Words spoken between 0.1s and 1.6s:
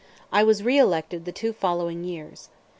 I was reelected the two